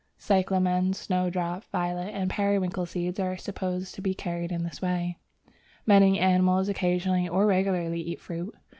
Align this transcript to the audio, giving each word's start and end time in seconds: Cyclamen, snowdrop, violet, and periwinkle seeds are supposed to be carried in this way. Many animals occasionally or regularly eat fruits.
Cyclamen, 0.17 0.93
snowdrop, 0.93 1.63
violet, 1.65 2.09
and 2.15 2.27
periwinkle 2.27 2.87
seeds 2.87 3.19
are 3.19 3.37
supposed 3.37 3.93
to 3.93 4.01
be 4.01 4.15
carried 4.15 4.51
in 4.51 4.63
this 4.63 4.81
way. 4.81 5.19
Many 5.85 6.19
animals 6.19 6.69
occasionally 6.69 7.29
or 7.29 7.45
regularly 7.45 8.01
eat 8.01 8.19
fruits. 8.19 8.57